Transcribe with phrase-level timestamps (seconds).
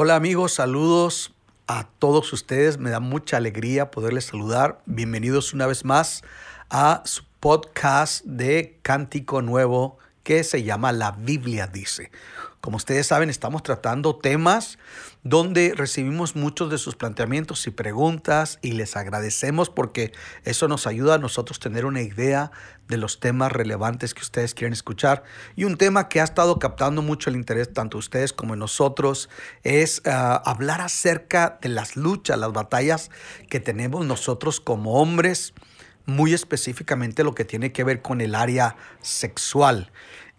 [0.00, 1.34] Hola amigos, saludos
[1.66, 2.78] a todos ustedes.
[2.78, 4.80] Me da mucha alegría poderles saludar.
[4.86, 6.22] Bienvenidos una vez más
[6.70, 9.98] a su podcast de Cántico Nuevo
[10.28, 12.10] que se llama La Biblia dice.
[12.60, 14.78] Como ustedes saben, estamos tratando temas
[15.22, 20.12] donde recibimos muchos de sus planteamientos y preguntas y les agradecemos porque
[20.44, 22.50] eso nos ayuda a nosotros tener una idea
[22.88, 25.24] de los temas relevantes que ustedes quieren escuchar.
[25.56, 29.30] Y un tema que ha estado captando mucho el interés tanto de ustedes como nosotros
[29.62, 33.10] es ah, hablar acerca de las luchas, las batallas
[33.48, 35.54] que tenemos nosotros como hombres,
[36.08, 39.92] muy específicamente lo que tiene que ver con el área sexual.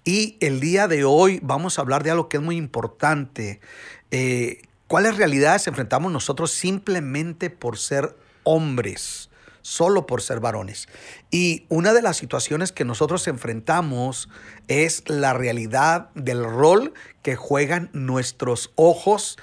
[0.03, 3.61] Y el día de hoy vamos a hablar de algo que es muy importante.
[4.09, 9.29] Eh, ¿Cuáles realidades enfrentamos nosotros simplemente por ser hombres?
[9.61, 10.87] Solo por ser varones.
[11.29, 14.27] Y una de las situaciones que nosotros enfrentamos
[14.67, 19.37] es la realidad del rol que juegan nuestros ojos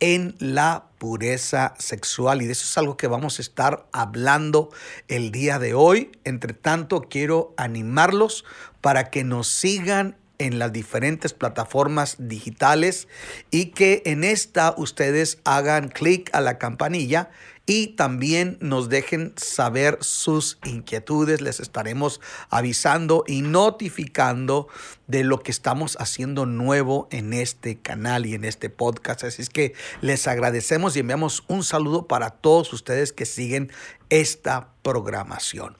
[0.00, 2.42] en la pureza sexual.
[2.42, 4.70] Y de eso es algo que vamos a estar hablando
[5.08, 6.12] el día de hoy.
[6.24, 8.44] Entre tanto, quiero animarlos
[8.80, 13.08] para que nos sigan en las diferentes plataformas digitales
[13.50, 17.30] y que en esta ustedes hagan clic a la campanilla
[17.68, 21.42] y también nos dejen saber sus inquietudes.
[21.42, 24.68] Les estaremos avisando y notificando
[25.06, 29.24] de lo que estamos haciendo nuevo en este canal y en este podcast.
[29.24, 33.70] Así es que les agradecemos y enviamos un saludo para todos ustedes que siguen
[34.08, 35.76] esta programación.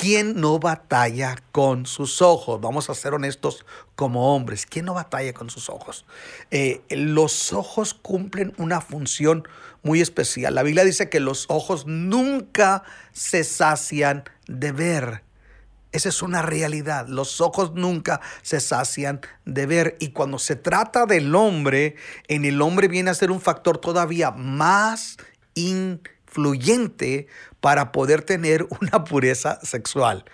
[0.00, 2.58] ¿Quién no batalla con sus ojos?
[2.58, 3.66] Vamos a ser honestos
[3.96, 4.64] como hombres.
[4.64, 6.06] ¿Quién no batalla con sus ojos?
[6.50, 9.46] Eh, los ojos cumplen una función
[9.82, 10.54] muy especial.
[10.54, 15.22] La Biblia dice que los ojos nunca se sacian de ver.
[15.92, 17.06] Esa es una realidad.
[17.06, 19.96] Los ojos nunca se sacian de ver.
[20.00, 21.96] Y cuando se trata del hombre,
[22.26, 25.18] en el hombre viene a ser un factor todavía más
[26.30, 27.26] influyente
[27.60, 30.24] para poder tener una pureza sexual.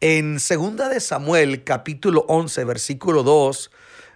[0.00, 3.70] En 2 de Samuel, capítulo 11, versículo 2,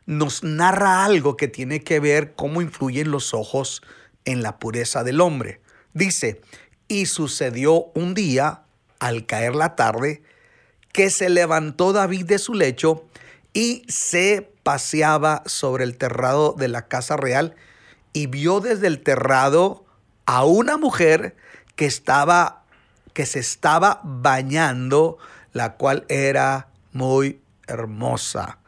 [0.06, 3.82] nos narra algo que tiene que ver cómo influyen los ojos
[4.24, 5.60] en la pureza del hombre.
[5.94, 6.40] Dice,
[6.86, 8.62] y sucedió un día,
[8.98, 10.22] al caer la tarde,
[10.92, 13.04] que se levantó David de su lecho
[13.52, 17.56] y se paseaba sobre el terrado de la casa real
[18.12, 19.84] y vio desde el terrado
[20.26, 21.36] a una mujer
[21.76, 22.64] que estaba,
[23.12, 25.18] que se estaba bañando,
[25.52, 28.58] la cual era muy hermosa.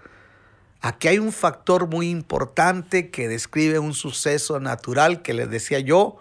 [0.80, 6.18] Aquí hay un factor muy importante que describe un suceso natural que les decía yo.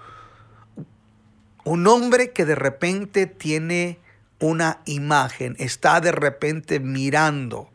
[1.65, 4.00] Un hombre que de repente tiene
[4.39, 7.69] una imagen, está de repente mirando.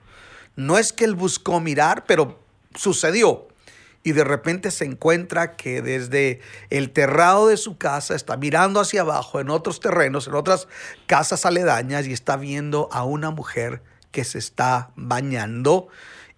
[0.57, 2.39] No es que él buscó mirar, pero
[2.75, 3.48] sucedió
[4.03, 9.03] y de repente se encuentra que desde el terrado de su casa está mirando hacia
[9.03, 10.69] abajo en otros terrenos, en otras
[11.07, 15.89] casas aledañas y está viendo a una mujer que se está bañando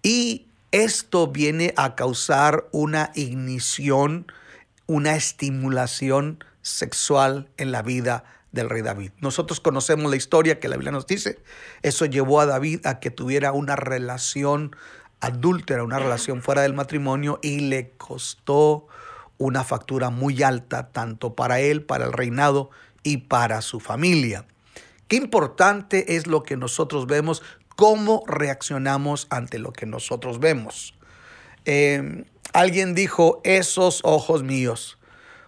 [0.03, 4.31] y esto viene a causar una ignición,
[4.87, 9.11] una estimulación sexual en la vida del rey David.
[9.19, 11.39] Nosotros conocemos la historia que la Biblia nos dice.
[11.81, 14.75] Eso llevó a David a que tuviera una relación
[15.21, 18.87] adúltera, una relación fuera del matrimonio y le costó
[19.37, 22.69] una factura muy alta tanto para él, para el reinado
[23.03, 24.45] y para su familia.
[25.07, 27.41] Qué importante es lo que nosotros vemos,
[27.75, 30.93] cómo reaccionamos ante lo que nosotros vemos.
[31.65, 34.97] Em, alguien dijo, esos ojos míos,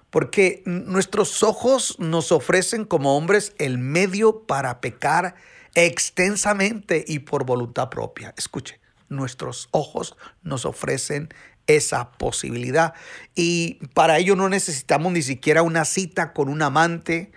[0.10, 5.36] porque nuestros ojos nos ofrecen como hombres el medio para pecar
[5.76, 8.34] extensamente y por voluntad propia.
[8.38, 8.80] Escuche,
[9.16, 11.30] nuestros ojos nos ofrecen
[11.68, 12.94] esa posibilidad.
[13.36, 17.32] Y para ello no necesitamos ni siquiera una cita con un amante.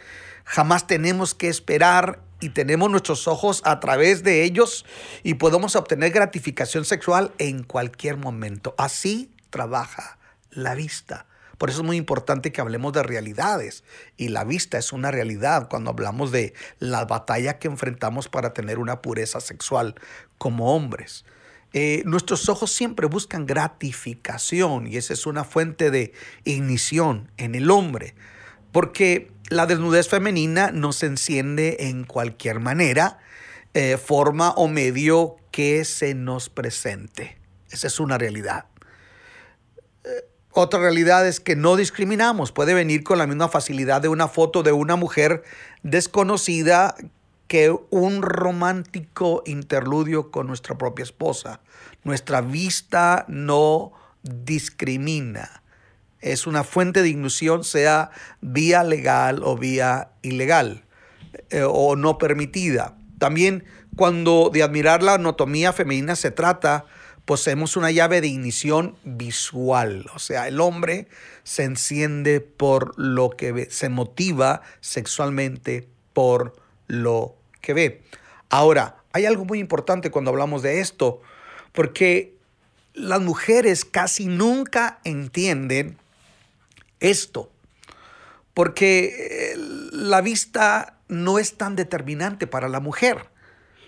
[0.44, 4.84] Jamás tenemos que esperar y tenemos nuestros ojos a través de ellos
[5.22, 8.74] y podemos obtener gratificación sexual en cualquier momento.
[8.78, 10.18] Así trabaja
[10.50, 11.26] la vista.
[11.58, 13.84] Por eso es muy importante que hablemos de realidades.
[14.16, 18.78] Y la vista es una realidad cuando hablamos de la batalla que enfrentamos para tener
[18.78, 19.94] una pureza sexual
[20.36, 21.24] como hombres.
[21.78, 26.14] Eh, nuestros ojos siempre buscan gratificación y esa es una fuente de
[26.44, 28.14] ignición en el hombre,
[28.72, 33.18] porque la desnudez femenina nos enciende en cualquier manera,
[33.74, 37.36] eh, forma o medio que se nos presente.
[37.70, 38.64] Esa es una realidad.
[40.04, 40.08] Eh,
[40.52, 42.52] otra realidad es que no discriminamos.
[42.52, 45.42] Puede venir con la misma facilidad de una foto de una mujer
[45.82, 46.94] desconocida
[47.48, 51.60] que un romántico interludio con nuestra propia esposa.
[52.06, 53.90] Nuestra vista no
[54.22, 55.64] discrimina.
[56.20, 60.84] Es una fuente de ignición, sea vía legal o vía ilegal
[61.50, 62.96] eh, o no permitida.
[63.18, 63.64] También
[63.96, 66.84] cuando de admirar la anatomía femenina se trata,
[67.24, 70.06] poseemos una llave de ignición visual.
[70.14, 71.08] O sea, el hombre
[71.42, 76.54] se enciende por lo que ve, se motiva sexualmente por
[76.86, 78.02] lo que ve.
[78.48, 81.20] Ahora, hay algo muy importante cuando hablamos de esto,
[81.76, 82.34] porque
[82.94, 85.98] las mujeres casi nunca entienden
[86.98, 87.52] esto,
[88.54, 89.56] porque eh,
[89.92, 93.28] la vista no es tan determinante para la mujer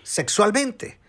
[0.03, 0.99] sexualmente.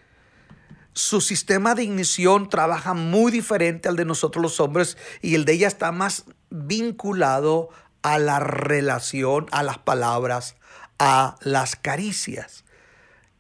[0.94, 5.52] Su sistema de ignición trabaja muy diferente al de nosotros los hombres y el de
[5.52, 7.68] ella está más vinculado
[8.02, 10.56] a la relación, a las palabras,
[10.98, 12.64] a las caricias.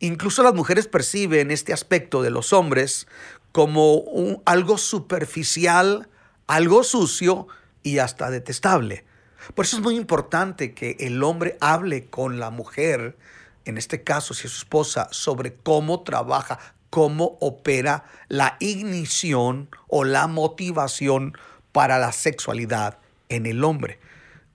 [0.00, 3.06] Incluso las mujeres perciben este aspecto de los hombres
[3.52, 4.02] como
[4.46, 6.08] algo superficial,
[6.46, 7.48] algo sucio
[7.82, 9.04] y hasta detestable.
[9.54, 13.18] Por eso es muy importante que el hombre hable con la mujer,
[13.66, 16.58] en este caso si es su esposa, sobre cómo trabaja,
[16.88, 21.36] cómo opera la ignición o la motivación
[21.72, 22.98] para la sexualidad
[23.28, 23.98] en el hombre.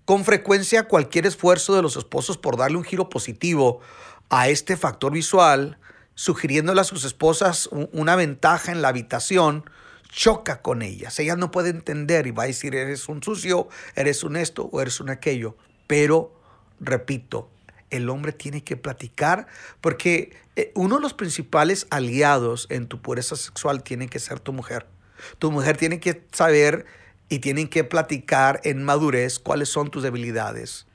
[0.06, 3.82] Con frecuencia cualquier esfuerzo de los esposos por darle un giro positivo
[4.30, 5.78] a este factor visual,
[6.16, 9.70] sugiriéndole a sus esposas una ventaja en la habitación,
[10.10, 11.20] choca con ellas.
[11.20, 14.82] Ellas no pueden entender y va a decir, eres un sucio, eres un esto o
[14.82, 15.58] eres un aquello.
[15.88, 16.34] Pero,
[16.80, 17.50] repito,
[17.90, 19.48] el hombre tiene que platicar
[19.82, 24.54] porque eh, uno de los principales aliados en tu pureza sexual tiene que ser tu
[24.54, 24.88] mujer.
[25.38, 26.86] Tu mujer tiene que saber
[27.30, 30.88] y tienen que platicar en madurez cuáles son tus debilidades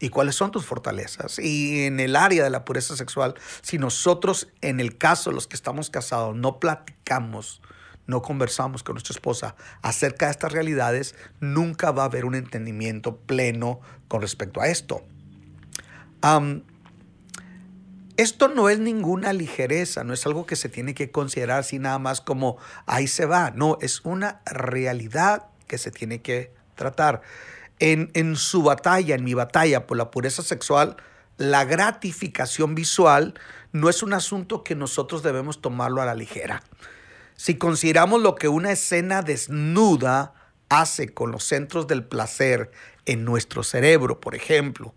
[0.00, 1.38] y cuáles son tus fortalezas.
[1.38, 5.46] Y en el área de la pureza sexual, si nosotros, en el caso de los
[5.46, 7.60] que estamos casados, no platicamos,
[8.06, 13.16] no conversamos con nuestra esposa acerca de estas realidades, nunca va a haber un entendimiento
[13.16, 15.02] pleno con respecto a esto.
[18.16, 21.98] esto no es ninguna ligereza, no es algo que se tiene que considerar así nada
[21.98, 22.56] más como
[22.86, 27.22] ahí se va, no, es una realidad que se tiene que tratar.
[27.78, 30.96] En, en su batalla, en mi batalla por la pureza sexual,
[31.36, 33.34] la gratificación visual
[33.72, 36.62] no es un asunto que nosotros debemos tomarlo a la ligera.
[37.36, 40.34] Si consideramos lo que una escena desnuda
[40.68, 42.72] hace con los centros del placer
[43.06, 44.94] en nuestro cerebro, por ejemplo,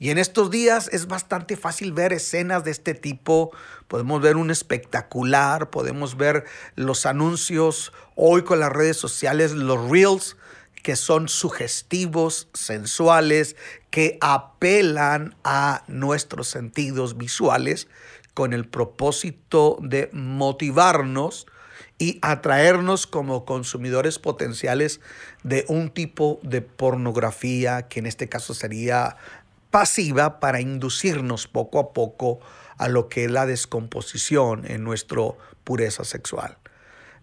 [0.00, 3.50] y en estos días es bastante fácil ver escenas de este tipo.
[3.88, 6.44] Podemos ver un espectacular, podemos ver
[6.76, 10.36] los anuncios hoy con las redes sociales, los reels,
[10.82, 13.56] que son sugestivos, sensuales,
[13.90, 17.88] que apelan a nuestros sentidos visuales
[18.34, 21.46] con el propósito de motivarnos
[21.98, 25.00] y atraernos como consumidores potenciales
[25.42, 29.16] de un tipo de pornografía que en este caso sería
[29.70, 32.40] pasiva para inducirnos poco a poco
[32.78, 35.22] a lo que es la descomposición en nuestra
[35.64, 36.56] pureza sexual.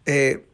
[0.06, 0.46] Eh,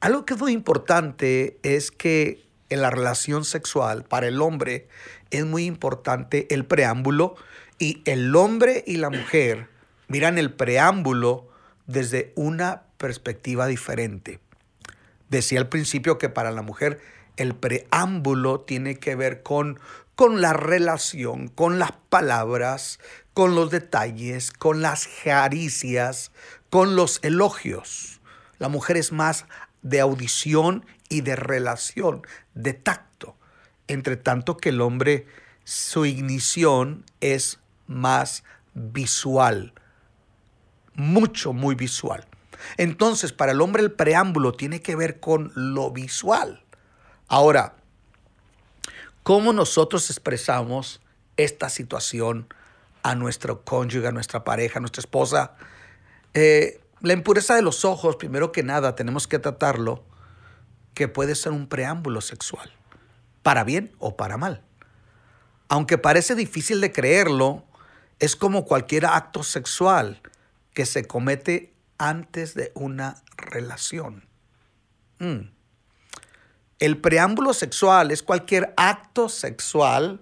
[0.00, 4.88] algo que es muy importante es que en la relación sexual para el hombre
[5.30, 7.36] es muy importante el preámbulo
[7.78, 9.68] y el hombre y la mujer
[10.08, 11.48] miran el preámbulo
[11.86, 14.40] desde una perspectiva diferente.
[15.28, 17.00] Decía al principio que para la mujer
[17.36, 19.78] el preámbulo tiene que ver con
[20.16, 22.98] con la relación, con las palabras,
[23.34, 26.32] con los detalles, con las caricias,
[26.70, 28.22] con los elogios.
[28.58, 29.44] La mujer es más
[29.86, 32.22] de audición y de relación,
[32.54, 33.36] de tacto.
[33.86, 35.26] Entre tanto que el hombre,
[35.62, 38.42] su ignición es más
[38.74, 39.72] visual,
[40.94, 42.26] mucho, muy visual.
[42.78, 46.64] Entonces, para el hombre el preámbulo tiene que ver con lo visual.
[47.28, 47.76] Ahora,
[49.22, 51.00] cómo nosotros expresamos
[51.36, 52.48] esta situación
[53.04, 55.54] a nuestro cónyuge, a nuestra pareja, a nuestra esposa.
[56.34, 60.04] Eh, la impureza de los ojos, primero que nada, tenemos que tratarlo,
[60.94, 62.72] que puede ser un preámbulo sexual,
[63.42, 64.62] para bien o para mal.
[65.68, 67.64] Aunque parece difícil de creerlo,
[68.18, 70.22] es como cualquier acto sexual
[70.72, 74.26] que se comete antes de una relación.
[75.18, 75.50] Mm.
[76.78, 80.20] El preámbulo sexual es cualquier acto sexual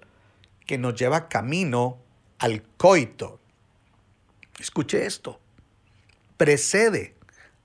[0.66, 1.98] que nos lleva camino
[2.38, 3.40] al coito.
[4.58, 5.40] Escuche esto.
[6.36, 7.14] Precede,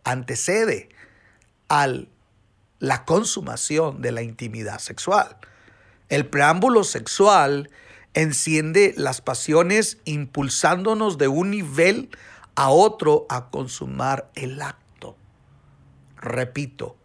[0.03, 0.89] antecede
[1.69, 1.87] a
[2.79, 5.37] la consumación de la intimidad sexual.
[6.09, 7.69] El preámbulo sexual
[8.13, 12.09] enciende las pasiones impulsándonos de un nivel
[12.55, 15.15] a otro a consumar el acto.
[16.17, 16.97] Repito,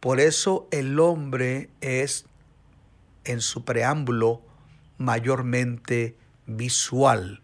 [0.00, 2.26] por eso el hombre es
[3.24, 4.42] en su preámbulo
[4.98, 7.42] mayormente visual.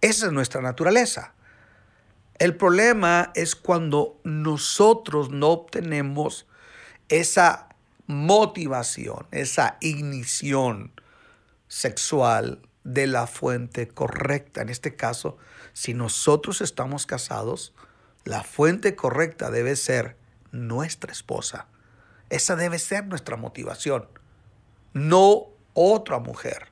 [0.00, 1.31] Esa es nuestra naturaleza.
[2.38, 6.46] El problema es cuando nosotros no obtenemos
[7.08, 7.68] esa
[8.06, 10.92] motivación, esa ignición
[11.68, 14.62] sexual de la fuente correcta.
[14.62, 15.38] En este caso,
[15.72, 17.74] si nosotros estamos casados,
[18.24, 20.16] la fuente correcta debe ser
[20.50, 21.66] nuestra esposa.
[22.30, 24.08] Esa debe ser nuestra motivación.
[24.92, 26.68] No otra mujer.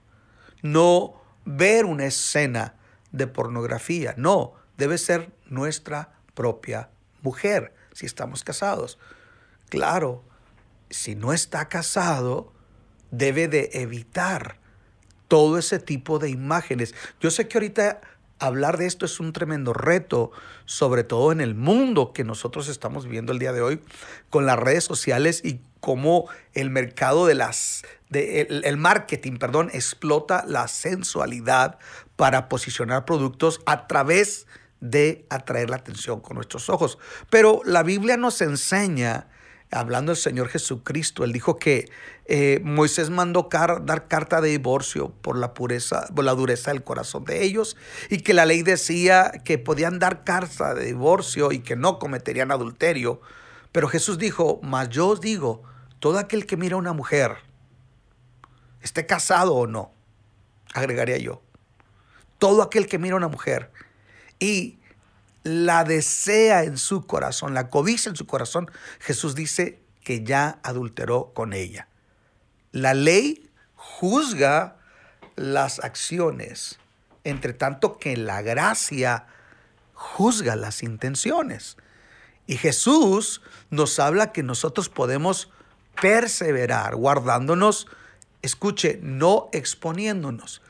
[0.63, 2.75] No ver una escena
[3.13, 4.15] de pornografía.
[4.17, 6.89] No, debe ser nuestra propia
[7.23, 8.99] mujer si estamos casados.
[9.69, 10.25] Claro,
[10.89, 12.53] si no está casado,
[13.11, 14.59] debe de evitar
[15.29, 16.95] todo ese tipo de imágenes.
[17.21, 18.01] Yo sé que ahorita
[18.41, 20.33] hablar de esto es un tremendo reto,
[20.65, 23.81] sobre todo en el mundo que nosotros estamos viviendo el día de hoy,
[24.31, 30.45] con las redes sociales y cómo el mercado de las, de, el, marketing, perdón, explota
[30.47, 31.79] la sensualidad
[32.17, 34.60] para posicionar productos a través de
[35.29, 36.99] atraer la atención con nuestros ojos.
[37.29, 39.29] Pero la Biblia nos enseña
[39.71, 41.89] hablando del Señor Jesucristo, él dijo que
[42.27, 47.25] eh, Moisés mandó dar carta de divorcio por la pureza, por la dureza del corazón
[47.25, 47.77] de ellos,
[48.09, 52.51] y que la ley decía que podían dar carta de divorcio y que no cometerían
[52.51, 53.21] adulterio.
[53.73, 55.63] Pero Jesús dijo, mas yo os digo,
[56.01, 57.37] todo aquel que mira a una mujer,
[58.83, 59.93] esté casado o no,
[60.75, 61.43] agregaría yo,
[62.39, 63.71] todo aquel que mira a una mujer
[64.41, 64.81] y
[65.45, 71.33] la desea en su corazón, la codicia en su corazón, Jesús dice que ya adulteró
[71.35, 71.89] con ella.
[72.73, 74.77] La ley juzga
[75.37, 76.79] las acciones,
[77.25, 79.27] entre tanto que la gracia
[79.95, 81.77] juzga las intenciones.
[82.47, 85.51] Y Jesús nos habla que nosotros podemos
[86.01, 87.87] perseverar guardándonos,
[88.43, 90.63] escuche, no exponiéndonos.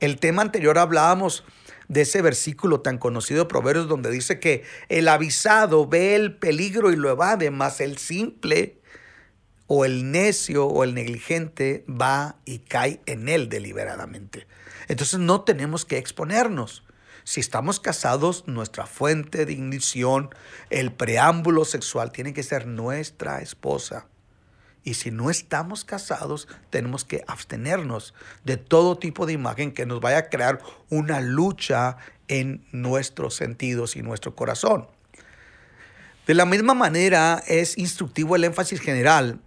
[0.00, 1.44] El tema anterior hablábamos
[1.88, 6.92] de ese versículo tan conocido de Proverbios donde dice que el avisado ve el peligro
[6.92, 8.78] y lo evade, más el simple
[9.66, 14.46] o el necio o el negligente va y cae en él deliberadamente.
[14.88, 16.84] Entonces no tenemos que exponernos.
[17.24, 20.30] Si estamos casados, nuestra fuente de ignición,
[20.70, 24.06] el preámbulo sexual tiene que ser nuestra esposa.
[24.88, 28.14] Y si no estamos casados, tenemos que abstenernos
[28.44, 33.96] de todo tipo de imagen que nos vaya a crear una lucha en nuestros sentidos
[33.96, 34.88] y nuestro corazón.
[36.26, 39.40] De la misma manera, es instructivo el énfasis general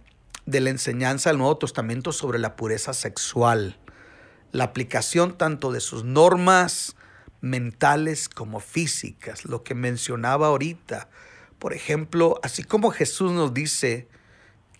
[0.46, 3.80] de la enseñanza del Nuevo Testamento sobre la pureza sexual,
[4.52, 6.94] la aplicación tanto de sus normas
[7.40, 11.08] mentales como físicas, lo que mencionaba ahorita.
[11.58, 14.06] Por ejemplo, así como Jesús nos dice,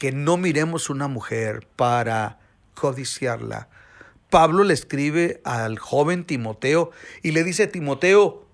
[0.03, 2.41] que no miremos una mujer para
[2.75, 3.69] codiciarla.
[4.31, 6.91] Pablo le escribe al joven Timoteo
[7.23, 8.45] y le dice, Timoteo,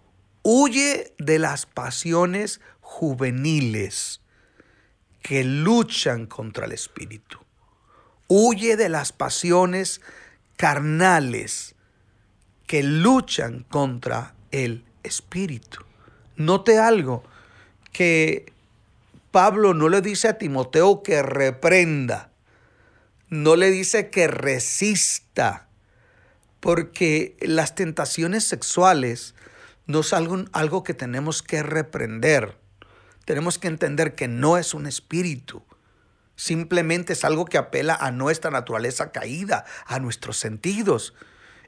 [0.42, 4.20] huye de las pasiones juveniles
[5.22, 7.38] que luchan contra el espíritu.
[8.26, 10.02] Huye de las pasiones
[10.58, 11.76] carnales
[12.66, 15.78] que luchan contra el espíritu.
[16.36, 17.24] Note algo,
[17.90, 18.52] que
[19.30, 22.30] Pablo no le dice a Timoteo que reprenda,
[23.28, 25.68] no le dice que resista,
[26.60, 29.34] porque las tentaciones sexuales
[29.86, 32.56] no es algo, algo que tenemos que reprender.
[33.24, 35.62] Tenemos que entender que no es un espíritu,
[36.34, 41.12] simplemente es algo que apela a nuestra naturaleza caída, a nuestros sentidos.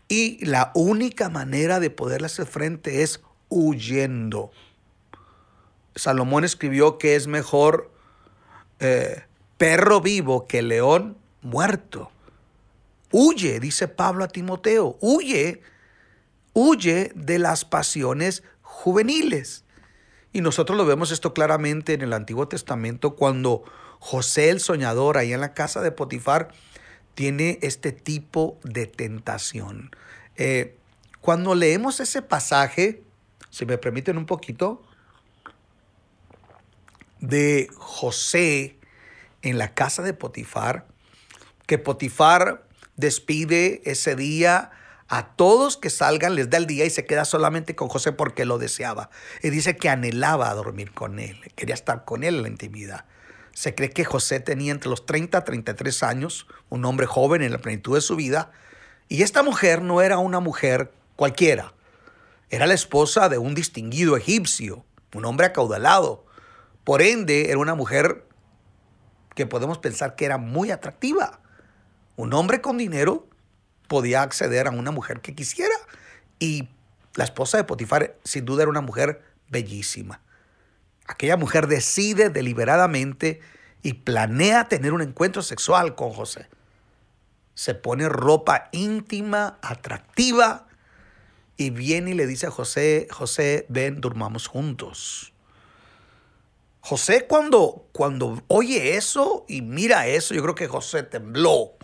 [0.09, 4.50] Y la única manera de poderle hacer frente es huyendo.
[5.94, 7.90] Salomón escribió que es mejor
[8.78, 9.25] eh,
[9.59, 12.11] perro vivo que león muerto.
[13.12, 15.62] Huye, dice Pablo a Timoteo, huye,
[16.52, 19.64] huye de las pasiones juveniles.
[20.32, 23.64] Y nosotros lo vemos esto claramente en el Antiguo Testamento cuando
[23.99, 26.49] José el soñador, ahí en la casa de Potifar,
[27.14, 29.90] tiene este tipo de tentación.
[30.37, 30.76] Eh,
[31.20, 33.02] cuando leemos ese pasaje,
[33.50, 34.82] si me permiten un poquito,
[37.21, 38.79] de José
[39.43, 40.87] en la casa de Potifar,
[41.67, 44.71] que Potifar despide ese día
[45.09, 48.45] a todos que salgan, les da el día y se queda solamente con José porque
[48.45, 49.11] lo deseaba.
[49.43, 53.05] Y dice que anhelaba dormir con él, quería estar con él en la intimidad.
[53.53, 57.50] Se cree que José tenía entre los 30 y 33 años, un hombre joven en
[57.50, 58.53] la plenitud de su vida,
[59.09, 61.75] y esta mujer no era una mujer cualquiera,
[62.49, 64.85] era la esposa de un distinguido egipcio,
[65.15, 66.25] un hombre acaudalado.
[66.90, 68.26] Por ende, era una mujer
[69.37, 71.38] que podemos pensar que era muy atractiva.
[72.16, 73.28] Un hombre con dinero
[73.87, 75.76] podía acceder a una mujer que quisiera.
[76.40, 76.68] Y
[77.14, 80.20] la esposa de Potifar sin duda era una mujer bellísima.
[81.06, 83.40] Aquella mujer decide deliberadamente
[83.82, 86.49] y planea tener un encuentro sexual con José.
[87.54, 90.66] Se pone ropa íntima, atractiva,
[91.56, 95.29] y viene y le dice a José, José, ven, durmamos juntos.
[96.90, 101.75] José cuando, cuando oye eso y mira eso, yo creo que José tembló.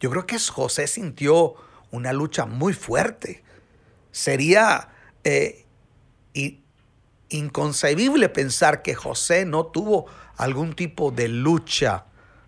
[0.00, 1.54] Yo creo que José sintió
[1.92, 3.44] una lucha muy fuerte.
[4.10, 4.88] Sería
[5.22, 5.64] eh,
[7.28, 10.06] inconcebible pensar que José no tuvo
[10.36, 12.06] algún tipo de lucha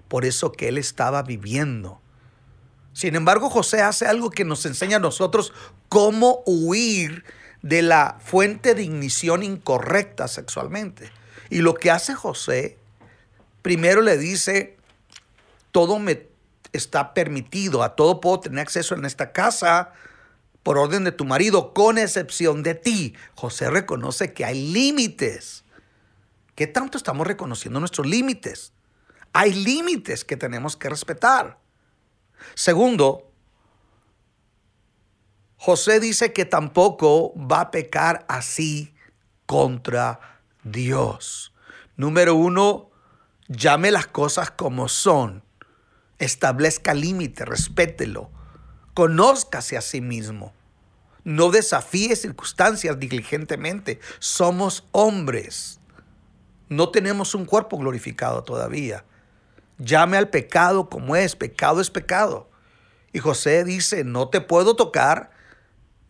[0.09, 2.01] por eso que él estaba viviendo.
[2.93, 5.53] Sin embargo, José hace algo que nos enseña a nosotros
[5.89, 7.23] cómo huir
[7.63, 11.13] de la fuente de ignición incorrecta sexualmente.
[11.51, 12.79] Y lo que hace José,
[13.63, 14.77] primero le dice,
[15.71, 16.29] todo me
[16.73, 19.93] está permitido, a todo puedo tener acceso en esta casa
[20.63, 23.15] por orden de tu marido, con excepción de ti.
[23.35, 25.65] José reconoce que hay límites.
[26.55, 28.73] ¿Qué tanto estamos reconociendo nuestros límites?
[29.33, 31.59] Hay límites que tenemos que respetar.
[32.55, 33.31] Segundo,
[35.57, 38.95] José dice que tampoco va a pecar así
[39.47, 40.34] contra
[40.65, 41.53] Dios.
[41.97, 42.91] Número uno,
[43.49, 45.45] llame las cosas como son
[46.19, 48.31] establezca límite, respételo,
[48.95, 50.53] conózcase a sí mismo.
[51.25, 53.99] No desafíe circunstancias diligentemente.
[54.19, 55.81] Somos hombres.
[56.69, 59.05] No tenemos un cuerpo glorificado todavía.
[59.79, 61.35] Llame al pecado como es.
[61.35, 62.51] Pecado es pecado.
[63.13, 65.31] Y José dice, no te puedo tocar,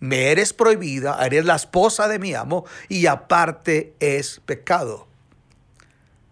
[0.05, 5.09] me eres prohibida, eres la esposa de mi amo y aparte es pecado.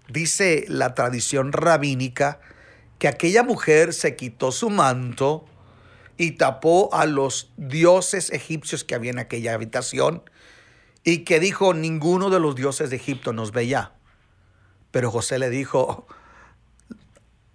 [0.09, 2.39] Dice la tradición rabínica
[2.99, 5.47] que aquella mujer se quitó su manto
[6.19, 10.23] y tapó a los dioses egipcios que había en aquella habitación
[11.03, 13.95] y que dijo, ninguno de los dioses de Egipto nos ve ya.
[14.91, 16.07] Pero José le dijo,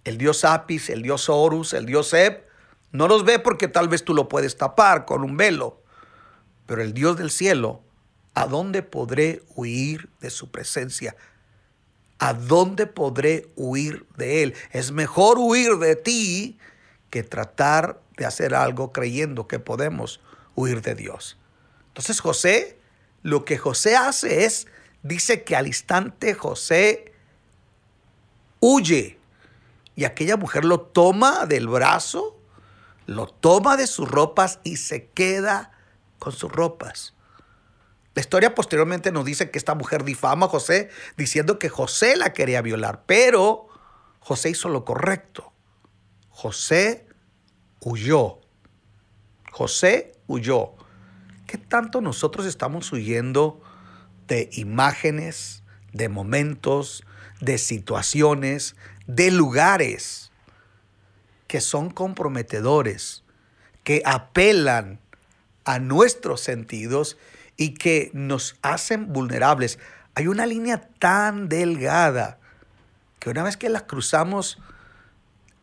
[0.04, 2.44] el dios Apis, el dios Horus, el dios Eb,
[2.92, 5.84] no los ve porque tal vez tú lo puedes tapar con un velo.
[6.68, 7.82] Pero el Dios del cielo,
[8.36, 11.16] ¿a dónde podré huir de su presencia?
[12.20, 14.56] ¿a dónde podré huir de él?
[14.72, 16.58] Es mejor huir de ti
[17.10, 20.20] que tratar de hacer algo creyendo que podemos
[20.56, 21.38] huir de Dios.
[21.90, 22.80] Entonces José,
[23.22, 24.68] lo que José hace es,
[25.04, 27.14] dice que al instante José
[28.60, 29.20] huye
[29.96, 32.40] y aquella mujer lo toma del brazo,
[33.06, 35.72] lo toma de sus ropas y se queda
[36.20, 37.14] con sus ropas.
[38.14, 42.34] La historia posteriormente nos dice que esta mujer difama a José diciendo que José la
[42.34, 43.68] quería violar, pero
[44.20, 45.54] José hizo lo correcto.
[46.30, 47.06] José
[47.80, 48.40] huyó.
[49.52, 50.74] José huyó.
[51.46, 53.62] ¿Qué tanto nosotros estamos huyendo
[54.28, 57.04] de imágenes, de momentos,
[57.40, 58.76] de situaciones,
[59.06, 60.32] de lugares
[61.48, 63.24] que son comprometedores,
[63.84, 65.00] que apelan
[65.68, 67.18] a nuestros sentidos
[67.58, 69.80] y que nos hacen vulnerables.
[70.16, 72.40] Hay una línea tan delgada
[73.20, 74.60] que una vez que la cruzamos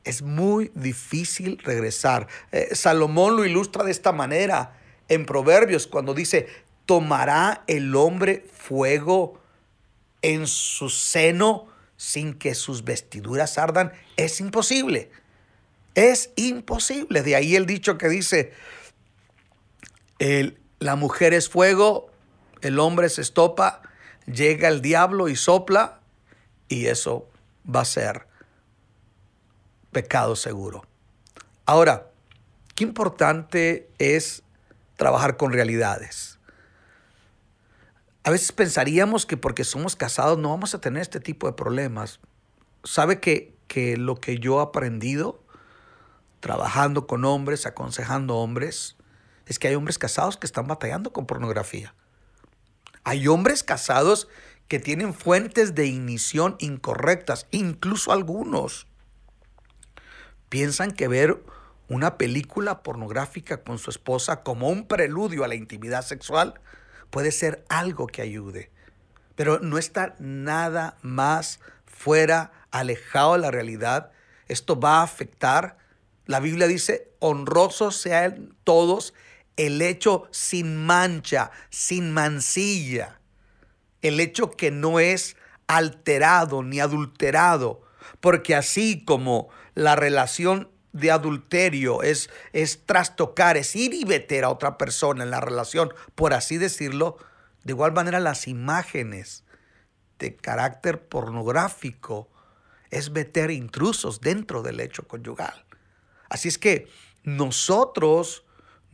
[0.04, 2.28] es muy difícil regresar.
[2.52, 4.76] Eh, Salomón lo ilustra de esta manera
[5.08, 6.48] en Proverbios cuando dice,
[6.84, 9.40] ¿tomará el hombre fuego
[10.20, 13.92] en su seno sin que sus vestiduras ardan?
[14.18, 15.10] Es imposible.
[15.94, 17.22] Es imposible.
[17.22, 18.52] De ahí el dicho que dice,
[20.18, 22.10] el, la mujer es fuego,
[22.60, 23.82] el hombre se estopa,
[24.26, 26.00] llega el diablo y sopla
[26.68, 27.28] y eso
[27.72, 28.26] va a ser
[29.92, 30.84] pecado seguro.
[31.66, 32.10] Ahora,
[32.74, 34.42] qué importante es
[34.96, 36.38] trabajar con realidades.
[38.24, 42.20] A veces pensaríamos que porque somos casados no vamos a tener este tipo de problemas.
[42.82, 45.42] ¿Sabe que, que lo que yo he aprendido
[46.40, 48.96] trabajando con hombres, aconsejando hombres,
[49.46, 51.94] es que hay hombres casados que están batallando con pornografía.
[53.04, 54.28] Hay hombres casados
[54.68, 57.46] que tienen fuentes de ignición incorrectas.
[57.50, 58.86] Incluso algunos
[60.48, 61.42] piensan que ver
[61.88, 66.60] una película pornográfica con su esposa como un preludio a la intimidad sexual
[67.10, 68.70] puede ser algo que ayude.
[69.36, 74.10] Pero no está nada más fuera, alejado de la realidad.
[74.48, 75.76] Esto va a afectar.
[76.26, 79.12] La Biblia dice, honrosos sean todos
[79.56, 83.20] el hecho sin mancha, sin mancilla,
[84.02, 85.36] el hecho que no es
[85.66, 87.82] alterado ni adulterado,
[88.20, 94.50] porque así como la relación de adulterio es, es trastocar, es ir y meter a
[94.50, 97.16] otra persona en la relación, por así decirlo,
[97.64, 99.44] de igual manera las imágenes
[100.18, 102.30] de carácter pornográfico
[102.90, 105.64] es meter intrusos dentro del hecho conyugal.
[106.28, 106.88] Así es que
[107.24, 108.43] nosotros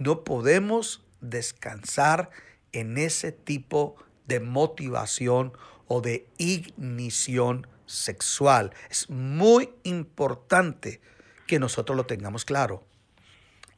[0.00, 2.30] no podemos descansar
[2.72, 5.52] en ese tipo de motivación
[5.86, 8.72] o de ignición sexual.
[8.88, 11.02] Es muy importante
[11.46, 12.82] que nosotros lo tengamos claro.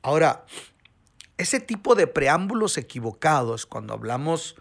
[0.01, 0.47] Ahora,
[1.39, 4.55] ese tipo de preámbulos equivocados, cuando hablamos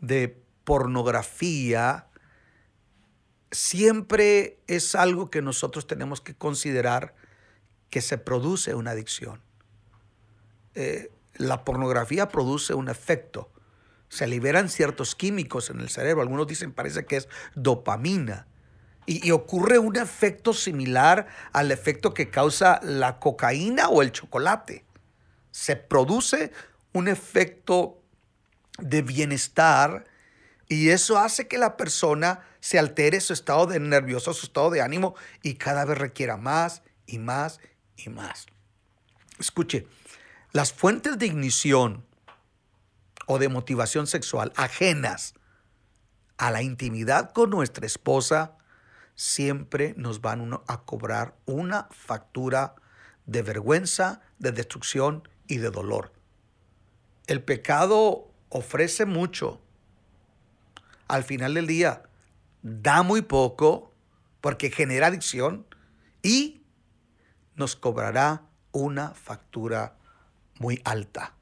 [0.00, 2.08] de pornografía,
[3.50, 7.14] siempre es algo que nosotros tenemos que considerar
[7.88, 9.45] que se produce una adicción.
[10.76, 13.50] Eh, la pornografía produce un efecto.
[14.08, 16.22] Se liberan ciertos químicos en el cerebro.
[16.22, 18.46] Algunos dicen parece que es dopamina.
[19.06, 24.84] Y, y, ocurre un efecto similar al efecto que causa la cocaína o el chocolate.
[25.50, 26.52] Se produce
[26.92, 28.02] un efecto
[28.78, 30.06] de bienestar
[30.68, 34.82] y eso hace que la persona se altere su estado de nervioso, su estado de
[34.82, 37.60] ánimo y cada vez requiera más y más
[37.96, 38.46] y más.
[39.38, 39.86] Escuche,
[40.52, 42.04] las fuentes de ignición
[43.26, 45.34] o de motivación sexual ajenas
[46.38, 48.56] a la intimidad con nuestra esposa
[49.14, 52.74] siempre nos van a cobrar una factura
[53.24, 56.12] de vergüenza, de destrucción y de dolor.
[57.26, 59.60] El pecado ofrece mucho.
[61.08, 62.02] Al final del día,
[62.62, 63.92] da muy poco
[64.40, 65.66] porque genera adicción
[66.22, 66.62] y
[67.54, 69.95] nos cobrará una factura
[70.58, 71.34] muy alta.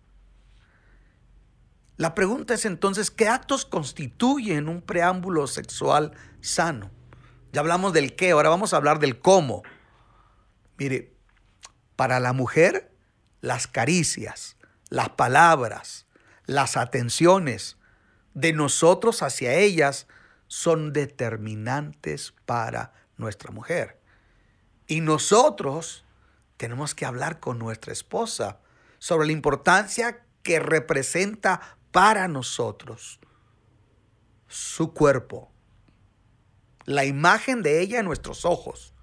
[1.96, 6.90] La pregunta es entonces, ¿qué actos constituyen un preámbulo sexual sano?
[7.53, 9.62] Ya hablamos del qué, ahora vamos a hablar del cómo.
[10.77, 11.14] Mire,
[11.94, 12.92] para la mujer,
[13.40, 14.57] las caricias,
[14.88, 16.07] las palabras,
[16.46, 17.77] las atenciones
[18.35, 20.09] de nosotros hacia ellas
[20.48, 24.00] son determinantes para nuestra mujer.
[24.88, 26.05] Y nosotros
[26.57, 28.59] tenemos que hablar con nuestra esposa
[29.04, 33.20] sobre la importancia que representa para nosotros
[34.48, 35.52] su cuerpo,
[36.86, 38.94] la imagen de ella en nuestros ojos,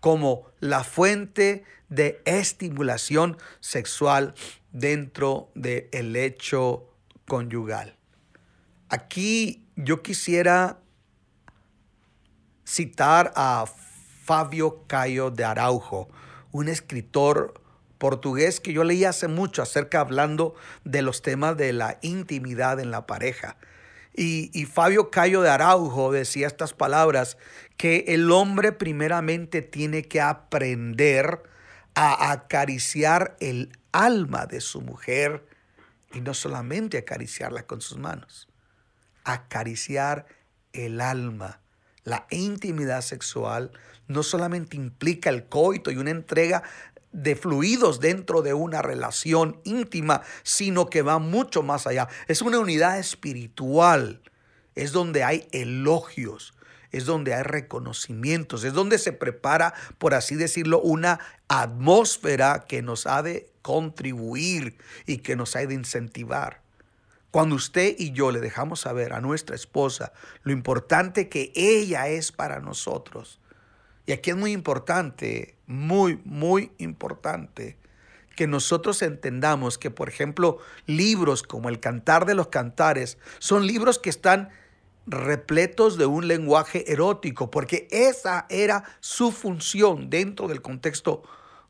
[0.00, 4.34] como la fuente de estimulación sexual
[4.72, 6.88] dentro del hecho
[7.26, 7.98] conyugal.
[8.88, 10.78] Aquí yo quisiera
[12.64, 13.66] citar a
[14.22, 16.08] Fabio Cayo de Araujo,
[16.50, 17.60] un escritor
[18.04, 22.90] portugués que yo leí hace mucho acerca hablando de los temas de la intimidad en
[22.90, 23.56] la pareja.
[24.14, 27.38] Y, y, Fabio Cayo de Araujo decía estas palabras,
[27.78, 31.44] que el hombre primeramente tiene que aprender
[31.94, 35.46] a acariciar el alma de su mujer
[36.12, 38.48] y no solamente acariciarla con sus manos,
[39.24, 40.26] acariciar
[40.74, 41.62] el alma.
[42.02, 43.70] La intimidad sexual
[44.08, 46.64] no solamente implica el coito y una entrega
[47.14, 52.08] de fluidos dentro de una relación íntima, sino que va mucho más allá.
[52.28, 54.20] Es una unidad espiritual.
[54.74, 56.52] Es donde hay elogios,
[56.90, 63.06] es donde hay reconocimientos, es donde se prepara, por así decirlo, una atmósfera que nos
[63.06, 66.60] ha de contribuir y que nos ha de incentivar.
[67.30, 72.32] Cuando usted y yo le dejamos saber a nuestra esposa lo importante que ella es
[72.32, 73.40] para nosotros,
[74.06, 77.76] y aquí es muy importante, muy, muy importante,
[78.36, 83.98] que nosotros entendamos que, por ejemplo, libros como El Cantar de los Cantares son libros
[83.98, 84.50] que están
[85.06, 91.22] repletos de un lenguaje erótico, porque esa era su función dentro del contexto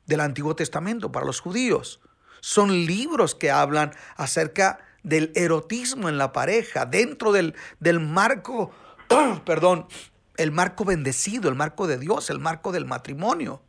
[0.07, 2.01] del Antiguo Testamento para los judíos.
[2.41, 8.71] Son libros que hablan acerca del erotismo en la pareja, dentro del, del marco,
[9.45, 9.87] perdón,
[10.37, 13.63] el marco bendecido, el marco de Dios, el marco del matrimonio.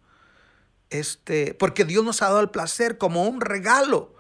[0.90, 4.16] Este, porque Dios nos ha dado el placer como un regalo,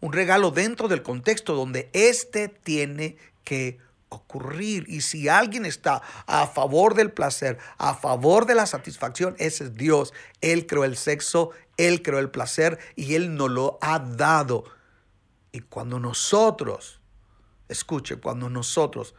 [0.00, 3.78] un regalo dentro del contexto donde éste tiene que
[4.08, 4.84] ocurrir.
[4.88, 9.74] Y si alguien está a favor del placer, a favor de la satisfacción, ese es
[9.74, 10.12] Dios.
[10.40, 14.64] Él creó el sexo, Él creó el placer y Él nos lo ha dado.
[15.52, 17.00] Y cuando nosotros,
[17.68, 19.14] escuche, cuando nosotros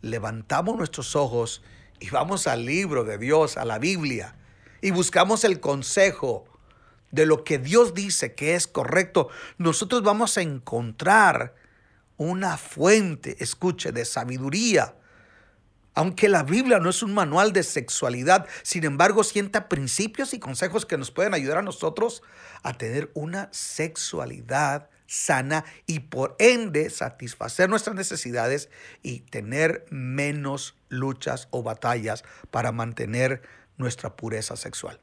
[0.00, 1.62] levantamos nuestros ojos
[2.00, 4.34] y vamos al libro de Dios, a la Biblia,
[4.80, 6.46] y buscamos el consejo
[7.10, 11.54] de lo que Dios dice que es correcto, nosotros vamos a encontrar
[12.16, 14.94] una fuente, escuche, de sabiduría.
[15.94, 20.86] Aunque la Biblia no es un manual de sexualidad, sin embargo sienta principios y consejos
[20.86, 22.22] que nos pueden ayudar a nosotros
[22.62, 28.70] a tener una sexualidad sana y por ende satisfacer nuestras necesidades
[29.02, 33.42] y tener menos luchas o batallas para mantener
[33.76, 35.00] nuestra pureza sexual.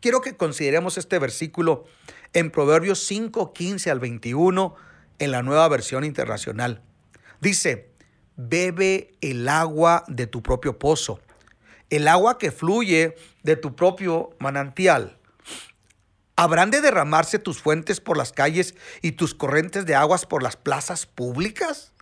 [0.00, 1.84] Quiero que consideremos este versículo
[2.32, 4.74] en Proverbios 5, 15 al 21
[5.18, 6.82] en la nueva versión internacional.
[7.42, 7.90] Dice,
[8.36, 11.20] bebe el agua de tu propio pozo,
[11.90, 15.18] el agua que fluye de tu propio manantial.
[16.40, 20.56] ¿Habrán de derramarse tus fuentes por las calles y tus corrientes de aguas por las
[20.56, 21.92] plazas públicas?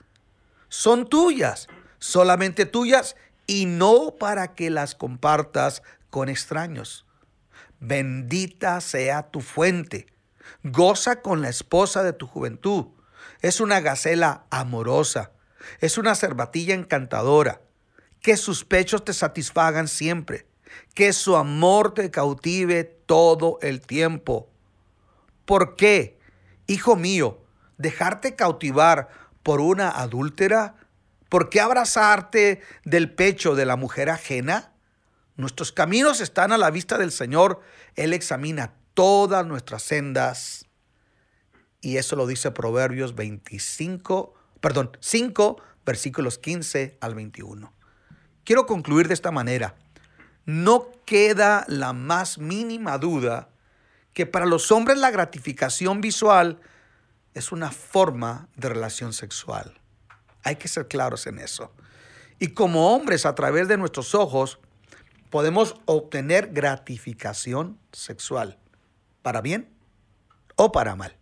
[0.69, 1.67] Son tuyas,
[1.99, 3.17] solamente tuyas,
[3.49, 7.05] y no para que las compartas con extraños.
[7.81, 10.07] Bendita sea tu fuente.
[10.63, 12.87] Goza con la esposa de tu juventud.
[13.41, 15.33] Es una gacela amorosa.
[15.81, 17.61] Es una cervatilla encantadora.
[18.23, 20.47] Que sus pechos te satisfagan siempre.
[20.95, 24.51] Que su amor te cautive todo el tiempo.
[25.45, 26.19] ¿Por qué,
[26.67, 27.43] hijo mío,
[27.79, 29.09] dejarte cautivar
[29.43, 30.75] por una adúltera?
[31.29, 34.73] ¿Por qué abrazarte del pecho de la mujer ajena?
[35.37, 37.61] Nuestros caminos están a la vista del Señor.
[37.95, 40.67] Él examina todas nuestras sendas.
[41.81, 47.73] Y eso lo dice Proverbios 25, perdón, 5, versículos 15 al 21.
[48.43, 49.77] Quiero concluir de esta manera.
[50.49, 53.51] No queda la más mínima duda
[54.15, 56.59] que para los hombres la gratificación visual
[57.35, 59.79] es una forma de relación sexual.
[60.45, 61.71] Hay que ser claros en eso.
[62.39, 64.59] Y como hombres, a través de nuestros ojos,
[65.29, 68.57] podemos obtener gratificación sexual,
[69.21, 69.69] para bien
[70.57, 71.15] o para mal.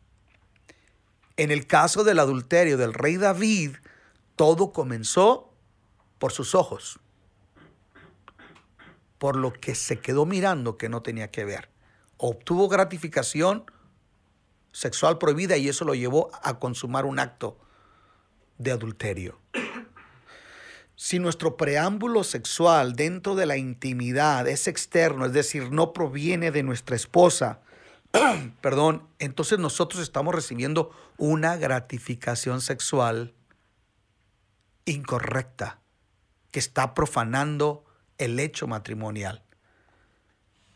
[1.36, 3.74] En el caso del adulterio del rey David,
[4.36, 5.52] todo comenzó
[6.20, 7.00] por sus ojos,
[9.18, 11.68] por lo que se quedó mirando que no tenía que ver.
[12.16, 13.64] Obtuvo gratificación
[14.72, 17.58] sexual prohibida y eso lo llevó a consumar un acto
[18.58, 19.38] de adulterio
[20.96, 26.62] si nuestro preámbulo sexual dentro de la intimidad es externo, es decir, no proviene de
[26.62, 27.60] nuestra esposa,
[28.62, 33.34] perdón, entonces nosotros estamos recibiendo una gratificación sexual
[34.86, 35.80] incorrecta
[36.50, 37.84] que está profanando
[38.18, 39.42] el hecho matrimonial.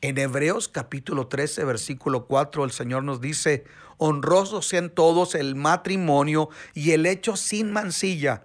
[0.00, 3.64] En Hebreos capítulo 13, versículo 4, el Señor nos dice,
[3.98, 8.44] honrosos sean todos el matrimonio y el hecho sin mancilla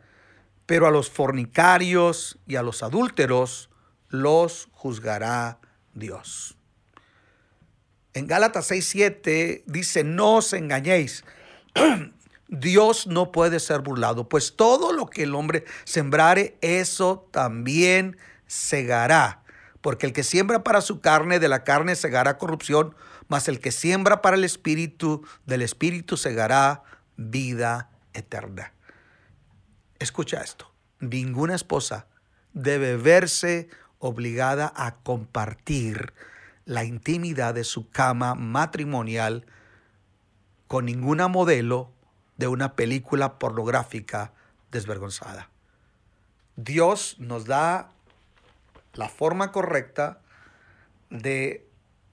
[0.65, 3.69] pero a los fornicarios y a los adúlteros
[4.09, 5.59] los juzgará
[5.93, 6.57] Dios.
[8.13, 11.23] En Gálatas 6:7 dice, no os engañéis.
[12.47, 19.43] Dios no puede ser burlado, pues todo lo que el hombre sembrare, eso también segará.
[19.81, 22.95] Porque el que siembra para su carne, de la carne segará corrupción,
[23.27, 26.83] mas el que siembra para el espíritu, del espíritu segará
[27.17, 28.73] vida eterna.
[29.99, 32.07] Escucha esto, ninguna esposa
[32.53, 36.13] debe verse obligada a compartir
[36.65, 39.45] la intimidad de su cama matrimonial
[40.67, 41.91] con ninguna modelo
[42.37, 44.33] de una película pornográfica
[44.71, 45.49] desvergonzada.
[46.55, 47.91] Dios nos da
[48.95, 50.21] la forma correcta
[51.09, 51.67] de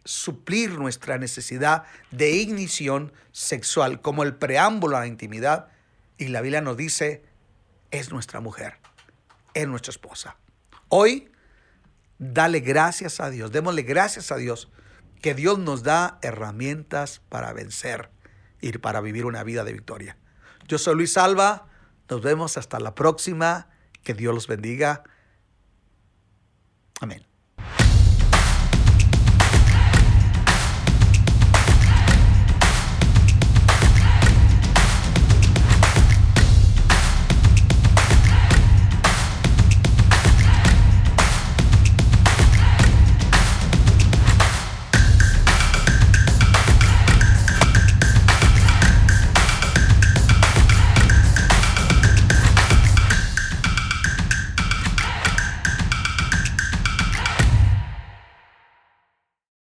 [0.04, 5.68] suplir nuestra necesidad de ignición sexual como el preámbulo a la intimidad
[6.18, 7.24] y la Biblia nos dice
[7.90, 8.78] es nuestra mujer,
[9.54, 10.36] es nuestra esposa.
[10.88, 11.30] Hoy,
[12.18, 14.70] dale gracias a Dios, démosle gracias a Dios
[15.20, 18.10] que Dios nos da herramientas para vencer
[18.60, 20.16] y para vivir una vida de victoria.
[20.66, 21.68] Yo soy Luis Alba,
[22.08, 23.68] nos vemos hasta la próxima,
[24.02, 25.04] que Dios los bendiga.
[27.02, 27.31] Amen.